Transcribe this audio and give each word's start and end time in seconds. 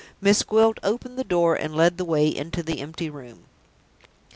Miss 0.19 0.41
Gwilt 0.41 0.79
opened 0.81 1.19
the 1.19 1.23
door 1.23 1.53
and 1.53 1.75
led 1.75 1.99
the 1.99 2.05
way 2.05 2.27
into 2.27 2.63
the 2.63 2.79
empty 2.79 3.07
room. 3.07 3.45